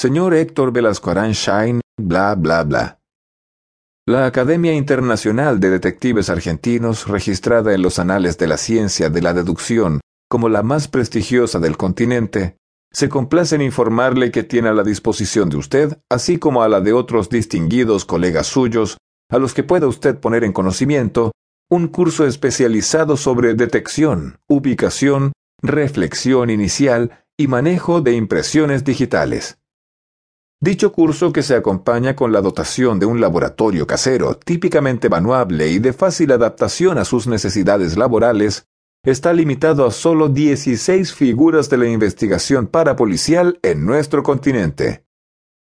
Señor 0.00 0.32
Héctor 0.32 0.72
Velasco 0.72 1.12
Shine, 1.12 1.82
bla, 2.00 2.34
bla, 2.34 2.64
bla. 2.64 3.00
La 4.08 4.24
Academia 4.24 4.72
Internacional 4.72 5.60
de 5.60 5.68
Detectives 5.68 6.30
Argentinos, 6.30 7.06
registrada 7.06 7.74
en 7.74 7.82
los 7.82 7.98
anales 7.98 8.38
de 8.38 8.46
la 8.46 8.56
ciencia 8.56 9.10
de 9.10 9.20
la 9.20 9.34
deducción 9.34 10.00
como 10.26 10.48
la 10.48 10.62
más 10.62 10.88
prestigiosa 10.88 11.58
del 11.58 11.76
continente, 11.76 12.56
se 12.90 13.10
complace 13.10 13.56
en 13.56 13.60
informarle 13.60 14.30
que 14.30 14.42
tiene 14.42 14.70
a 14.70 14.72
la 14.72 14.84
disposición 14.84 15.50
de 15.50 15.58
usted, 15.58 15.98
así 16.10 16.38
como 16.38 16.62
a 16.62 16.70
la 16.70 16.80
de 16.80 16.94
otros 16.94 17.28
distinguidos 17.28 18.06
colegas 18.06 18.46
suyos, 18.46 18.96
a 19.30 19.36
los 19.36 19.52
que 19.52 19.64
pueda 19.64 19.86
usted 19.86 20.18
poner 20.18 20.44
en 20.44 20.54
conocimiento, 20.54 21.32
un 21.68 21.88
curso 21.88 22.26
especializado 22.26 23.18
sobre 23.18 23.52
detección, 23.52 24.38
ubicación, 24.48 25.32
reflexión 25.60 26.48
inicial 26.48 27.26
y 27.36 27.48
manejo 27.48 28.00
de 28.00 28.14
impresiones 28.14 28.82
digitales. 28.82 29.59
Dicho 30.62 30.92
curso, 30.92 31.32
que 31.32 31.42
se 31.42 31.54
acompaña 31.54 32.14
con 32.14 32.32
la 32.32 32.42
dotación 32.42 32.98
de 32.98 33.06
un 33.06 33.18
laboratorio 33.18 33.86
casero 33.86 34.36
típicamente 34.36 35.08
manuable 35.08 35.68
y 35.68 35.78
de 35.78 35.94
fácil 35.94 36.32
adaptación 36.32 36.98
a 36.98 37.06
sus 37.06 37.26
necesidades 37.26 37.96
laborales, 37.96 38.66
está 39.02 39.32
limitado 39.32 39.86
a 39.86 39.90
solo 39.90 40.28
16 40.28 41.14
figuras 41.14 41.70
de 41.70 41.78
la 41.78 41.86
investigación 41.86 42.66
parapolicial 42.66 43.58
en 43.62 43.86
nuestro 43.86 44.22
continente. 44.22 45.06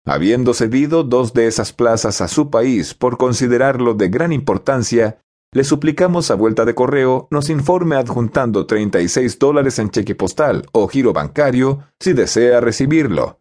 Habiendo 0.04 0.54
cedido 0.54 1.04
dos 1.04 1.34
de 1.34 1.46
esas 1.46 1.72
plazas 1.72 2.20
a 2.20 2.26
su 2.26 2.50
país 2.50 2.92
por 2.92 3.16
considerarlo 3.16 3.94
de 3.94 4.08
gran 4.08 4.32
importancia, 4.32 5.20
le 5.52 5.62
suplicamos 5.62 6.32
a 6.32 6.34
vuelta 6.34 6.64
de 6.64 6.74
correo 6.74 7.28
nos 7.30 7.48
informe 7.48 7.94
adjuntando 7.94 8.66
36 8.66 9.38
dólares 9.38 9.78
en 9.78 9.90
cheque 9.90 10.16
postal 10.16 10.66
o 10.72 10.88
giro 10.88 11.12
bancario 11.12 11.84
si 12.00 12.12
desea 12.12 12.60
recibirlo. 12.60 13.40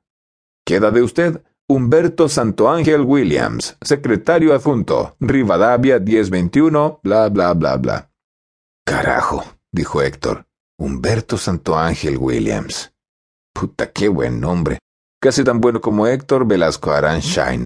Queda 0.70 0.92
de 0.92 1.02
usted 1.02 1.42
Humberto 1.72 2.28
Santo 2.28 2.68
Ángel 2.68 3.02
Williams, 3.02 3.78
secretario 3.80 4.56
adjunto, 4.56 5.16
Rivadavia 5.20 6.00
1021, 6.00 7.00
bla 7.04 7.30
bla 7.30 7.54
bla 7.54 7.78
bla. 7.78 8.10
Carajo, 8.84 9.44
dijo 9.72 10.02
Héctor. 10.02 10.48
Humberto 10.80 11.38
Santo 11.38 11.78
Ángel 11.78 12.18
Williams. 12.18 12.92
Puta, 13.54 13.92
qué 13.92 14.10
buen 14.10 14.40
nombre. 14.40 14.80
Casi 15.22 15.44
tan 15.44 15.62
bueno 15.62 15.80
como 15.80 16.08
Héctor 16.08 16.48
Velasco 16.48 16.92
Aranshine. 16.92 17.66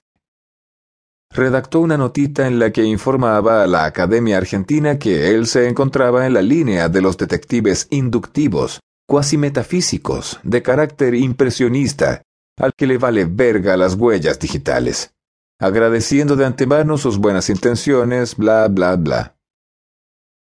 Redactó 1.33 1.79
una 1.79 1.95
notita 1.95 2.45
en 2.45 2.59
la 2.59 2.71
que 2.71 2.83
informaba 2.83 3.63
a 3.63 3.67
la 3.67 3.85
Academia 3.85 4.35
Argentina 4.35 4.99
que 4.99 5.33
él 5.33 5.47
se 5.47 5.69
encontraba 5.69 6.27
en 6.27 6.33
la 6.33 6.41
línea 6.41 6.89
de 6.89 7.01
los 7.01 7.15
detectives 7.15 7.87
inductivos, 7.89 8.81
cuasi 9.07 9.37
metafísicos, 9.37 10.41
de 10.43 10.61
carácter 10.61 11.15
impresionista, 11.15 12.21
al 12.57 12.73
que 12.73 12.87
le 12.87 12.97
vale 12.97 13.25
verga 13.25 13.77
las 13.77 13.95
huellas 13.95 14.39
digitales, 14.39 15.13
agradeciendo 15.59 16.35
de 16.35 16.45
antemano 16.45 16.97
sus 16.97 17.17
buenas 17.17 17.49
intenciones, 17.49 18.35
bla, 18.35 18.67
bla, 18.67 18.95
bla. 18.95 19.37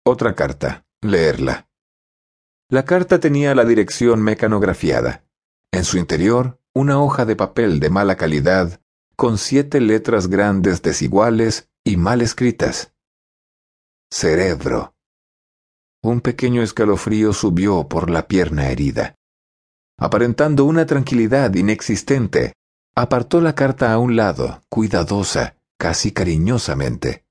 Otra 0.06 0.36
carta 0.36 0.86
leerla. 1.02 1.70
La 2.70 2.84
carta 2.84 3.20
tenía 3.20 3.54
la 3.56 3.64
dirección 3.64 4.22
mecanografiada. 4.22 5.24
En 5.72 5.84
su 5.84 5.98
interior, 5.98 6.60
una 6.74 7.00
hoja 7.00 7.26
de 7.26 7.36
papel 7.36 7.80
de 7.80 7.90
mala 7.90 8.18
calidad, 8.18 8.82
con 9.16 9.38
siete 9.38 9.80
letras 9.80 10.28
grandes 10.28 10.82
desiguales 10.82 11.70
y 11.84 11.98
mal 11.98 12.22
escritas. 12.22 12.94
Cerebro. 14.12 14.96
Un 16.04 16.22
pequeño 16.22 16.62
escalofrío 16.62 17.34
subió 17.34 17.88
por 17.88 18.10
la 18.10 18.28
pierna 18.28 18.70
herida. 18.70 19.16
Aparentando 19.98 20.66
una 20.66 20.86
tranquilidad 20.86 21.54
inexistente, 21.54 22.54
apartó 22.96 23.42
la 23.42 23.56
carta 23.56 23.94
a 23.94 24.00
un 24.00 24.16
lado, 24.16 24.62
cuidadosa, 24.70 25.56
casi 25.78 26.12
cariñosamente. 26.12 27.26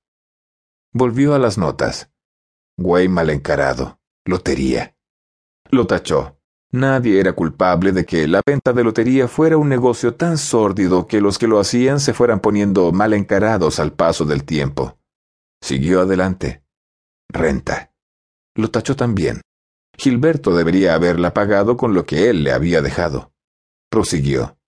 Volvió 0.92 1.34
a 1.34 1.38
las 1.38 1.58
notas. 1.58 2.10
Güey 2.76 3.08
mal 3.08 3.30
encarado. 3.30 3.98
Lotería. 4.24 4.96
Lo 5.70 5.86
tachó. 5.86 6.38
Nadie 6.72 7.20
era 7.20 7.34
culpable 7.34 7.92
de 7.92 8.04
que 8.04 8.26
la 8.26 8.42
venta 8.44 8.72
de 8.72 8.82
lotería 8.82 9.28
fuera 9.28 9.56
un 9.56 9.68
negocio 9.68 10.14
tan 10.14 10.38
sórdido 10.38 11.06
que 11.06 11.20
los 11.20 11.38
que 11.38 11.46
lo 11.46 11.60
hacían 11.60 12.00
se 12.00 12.14
fueran 12.14 12.40
poniendo 12.40 12.90
mal 12.90 13.12
encarados 13.12 13.78
al 13.78 13.92
paso 13.92 14.24
del 14.24 14.44
tiempo. 14.44 14.98
Siguió 15.60 16.00
adelante. 16.00 16.64
Renta. 17.28 17.92
Lo 18.56 18.70
tachó 18.70 18.96
también. 18.96 19.40
Gilberto 19.96 20.54
debería 20.54 20.94
haberla 20.94 21.34
pagado 21.34 21.76
con 21.76 21.94
lo 21.94 22.04
que 22.04 22.28
él 22.30 22.44
le 22.44 22.52
había 22.52 22.82
dejado. 22.82 23.32
Prosiguió. 23.90 24.58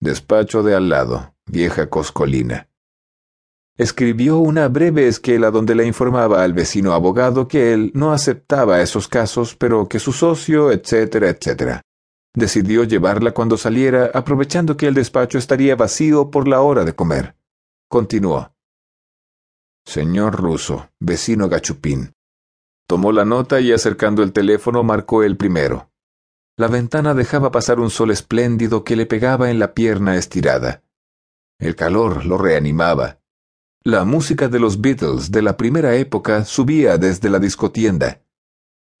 Despacho 0.00 0.62
de 0.62 0.74
al 0.74 0.88
lado, 0.88 1.34
vieja 1.46 1.90
coscolina 1.90 2.70
escribió 3.80 4.36
una 4.36 4.68
breve 4.68 5.08
esquela 5.08 5.50
donde 5.50 5.74
le 5.74 5.86
informaba 5.86 6.44
al 6.44 6.52
vecino 6.52 6.92
abogado 6.92 7.48
que 7.48 7.72
él 7.72 7.90
no 7.94 8.12
aceptaba 8.12 8.82
esos 8.82 9.08
casos, 9.08 9.56
pero 9.56 9.88
que 9.88 9.98
su 9.98 10.12
socio, 10.12 10.70
etcétera, 10.70 11.30
etcétera. 11.30 11.80
Decidió 12.34 12.84
llevarla 12.84 13.32
cuando 13.32 13.56
saliera, 13.56 14.10
aprovechando 14.12 14.76
que 14.76 14.86
el 14.86 14.92
despacho 14.92 15.38
estaría 15.38 15.76
vacío 15.76 16.30
por 16.30 16.46
la 16.46 16.60
hora 16.60 16.84
de 16.84 16.94
comer. 16.94 17.36
Continuó. 17.88 18.52
Señor 19.86 20.36
ruso, 20.36 20.90
vecino 21.00 21.48
Gachupín. 21.48 22.12
Tomó 22.90 23.12
la 23.12 23.24
nota 23.24 23.60
y 23.60 23.72
acercando 23.72 24.22
el 24.22 24.32
teléfono 24.32 24.82
marcó 24.82 25.22
el 25.22 25.38
primero. 25.38 25.90
La 26.58 26.68
ventana 26.68 27.14
dejaba 27.14 27.50
pasar 27.50 27.80
un 27.80 27.88
sol 27.88 28.10
espléndido 28.10 28.84
que 28.84 28.96
le 28.96 29.06
pegaba 29.06 29.50
en 29.50 29.58
la 29.58 29.72
pierna 29.72 30.16
estirada. 30.16 30.82
El 31.58 31.74
calor 31.74 32.26
lo 32.26 32.36
reanimaba 32.36 33.20
la 33.82 34.04
música 34.04 34.48
de 34.48 34.60
los 34.60 34.82
Beatles 34.82 35.30
de 35.30 35.40
la 35.40 35.56
primera 35.56 35.96
época 35.96 36.44
subía 36.44 36.98
desde 36.98 37.30
la 37.30 37.38
discotienda. 37.38 38.20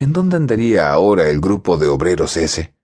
¿En 0.00 0.14
dónde 0.14 0.36
andaría 0.36 0.90
ahora 0.90 1.28
el 1.28 1.38
grupo 1.38 1.76
de 1.76 1.86
obreros 1.86 2.38
ese? 2.38 2.74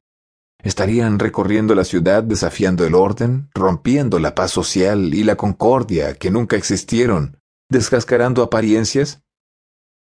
¿Estarían 0.62 1.18
recorriendo 1.18 1.74
la 1.74 1.84
ciudad 1.84 2.22
desafiando 2.22 2.84
el 2.84 2.94
orden, 2.94 3.48
rompiendo 3.54 4.18
la 4.18 4.34
paz 4.34 4.50
social 4.50 5.14
y 5.14 5.24
la 5.24 5.36
concordia 5.36 6.12
que 6.12 6.30
nunca 6.30 6.56
existieron, 6.56 7.40
descascarando 7.70 8.42
apariencias? 8.42 9.22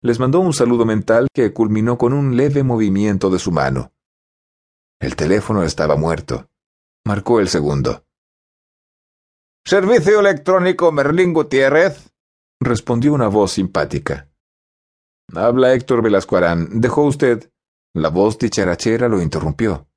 Les 0.00 0.20
mandó 0.20 0.38
un 0.40 0.52
saludo 0.52 0.84
mental 0.84 1.26
que 1.34 1.52
culminó 1.52 1.98
con 1.98 2.12
un 2.12 2.36
leve 2.36 2.62
movimiento 2.62 3.30
de 3.30 3.40
su 3.40 3.50
mano. 3.50 3.92
El 5.00 5.16
teléfono 5.16 5.64
estaba 5.64 5.96
muerto. 5.96 6.48
Marcó 7.04 7.40
el 7.40 7.48
segundo. 7.48 8.04
Servicio 9.66 10.20
electrónico 10.20 10.92
Merlín 10.92 11.32
Gutiérrez. 11.32 12.12
respondió 12.60 13.12
una 13.12 13.28
voz 13.28 13.52
simpática. 13.52 14.30
Habla 15.34 15.74
Héctor 15.74 16.02
Velasco 16.02 16.38
¿Dejó 16.70 17.02
usted? 17.02 17.50
La 17.94 18.08
voz 18.08 18.38
dicharachera 18.38 19.08
lo 19.08 19.20
interrumpió. 19.20 19.88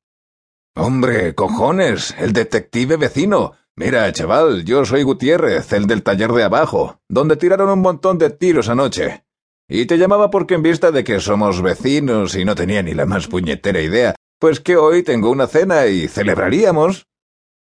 Hombre, 0.75 1.35
cojones, 1.35 2.15
el 2.17 2.33
detective 2.33 2.97
vecino. 2.97 3.53
Mira, 3.75 4.11
chaval, 4.11 4.65
yo 4.65 4.83
soy 4.85 5.03
Gutiérrez, 5.03 5.71
el 5.73 5.85
del 5.85 6.03
taller 6.03 6.31
de 6.31 6.43
abajo, 6.43 6.99
donde 7.07 7.37
tiraron 7.37 7.69
un 7.69 7.81
montón 7.81 8.17
de 8.17 8.29
tiros 8.29 8.67
anoche. 8.67 9.25
Y 9.73 9.85
te 9.85 9.97
llamaba 9.97 10.29
porque 10.29 10.55
en 10.55 10.63
vista 10.63 10.91
de 10.91 11.05
que 11.05 11.21
somos 11.21 11.61
vecinos 11.61 12.35
y 12.35 12.43
no 12.43 12.55
tenía 12.55 12.83
ni 12.83 12.93
la 12.93 13.05
más 13.05 13.27
puñetera 13.27 13.79
idea, 13.79 14.15
pues 14.37 14.59
que 14.59 14.75
hoy 14.75 15.01
tengo 15.01 15.31
una 15.31 15.47
cena 15.47 15.87
y 15.87 16.09
celebraríamos. 16.09 17.07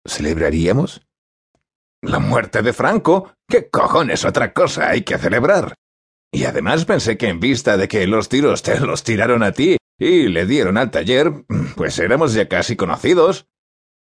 ¿Celebraríamos? 0.08 1.02
La 2.04 2.20
muerte 2.20 2.62
de 2.62 2.74
Franco. 2.74 3.34
¿Qué 3.50 3.72
cojones 3.72 4.24
otra 4.24 4.54
cosa 4.54 4.90
hay 4.90 5.02
que 5.02 5.18
celebrar? 5.18 5.74
Y 6.32 6.44
además 6.44 6.86
pensé 6.86 7.18
que 7.18 7.28
en 7.28 7.40
vista 7.40 7.76
de 7.76 7.88
que 7.88 8.06
los 8.06 8.30
tiros 8.30 8.62
te 8.62 8.80
los 8.80 9.04
tiraron 9.04 9.42
a 9.42 9.52
ti 9.52 9.78
y 9.98 10.28
le 10.28 10.46
dieron 10.46 10.78
al 10.78 10.92
taller, 10.92 11.32
pues 11.76 11.98
éramos 11.98 12.36
ya 12.36 12.48
casi 12.48 12.76
conocidos. 12.76 13.48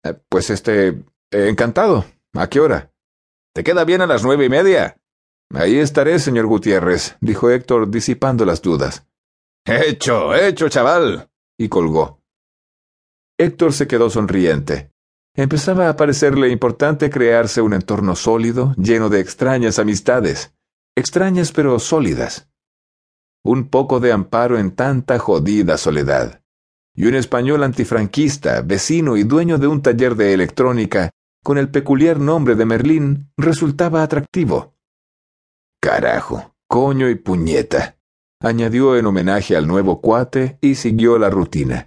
Eh, 0.02 0.14
pues 0.28 0.50
este... 0.50 1.00
encantado. 1.30 2.06
¿A 2.32 2.48
qué 2.48 2.58
hora? 2.58 2.90
¿Te 3.54 3.62
queda 3.62 3.84
bien 3.84 4.00
a 4.00 4.08
las 4.08 4.24
nueve 4.24 4.46
y 4.46 4.48
media? 4.48 4.96
Ahí 5.50 5.78
estaré, 5.78 6.18
señor 6.18 6.46
Gutiérrez, 6.46 7.16
dijo 7.20 7.50
Héctor, 7.50 7.90
disipando 7.90 8.44
las 8.44 8.62
dudas. 8.62 9.06
Hecho, 9.64 10.34
hecho, 10.34 10.68
chaval. 10.68 11.30
Y 11.58 11.68
colgó. 11.68 12.20
Héctor 13.38 13.72
se 13.72 13.86
quedó 13.86 14.10
sonriente. 14.10 14.90
Empezaba 15.36 15.88
a 15.88 15.96
parecerle 15.96 16.50
importante 16.50 17.10
crearse 17.10 17.60
un 17.60 17.72
entorno 17.72 18.14
sólido, 18.14 18.74
lleno 18.76 19.08
de 19.08 19.20
extrañas 19.20 19.78
amistades, 19.80 20.54
extrañas 20.96 21.50
pero 21.50 21.78
sólidas. 21.80 22.48
Un 23.44 23.68
poco 23.68 23.98
de 23.98 24.12
amparo 24.12 24.58
en 24.58 24.70
tanta 24.70 25.18
jodida 25.18 25.76
soledad. 25.76 26.42
Y 26.94 27.06
un 27.06 27.16
español 27.16 27.64
antifranquista, 27.64 28.62
vecino 28.62 29.16
y 29.16 29.24
dueño 29.24 29.58
de 29.58 29.66
un 29.66 29.82
taller 29.82 30.14
de 30.14 30.32
electrónica, 30.34 31.10
con 31.42 31.58
el 31.58 31.68
peculiar 31.68 32.20
nombre 32.20 32.54
de 32.54 32.64
Merlín, 32.64 33.32
resultaba 33.36 34.02
atractivo. 34.04 34.73
Carajo, 35.84 36.54
coño 36.66 37.10
y 37.10 37.14
puñeta, 37.14 37.98
añadió 38.40 38.96
en 38.96 39.04
homenaje 39.04 39.54
al 39.54 39.66
nuevo 39.66 40.00
cuate 40.00 40.56
y 40.62 40.76
siguió 40.76 41.18
la 41.18 41.28
rutina. 41.28 41.84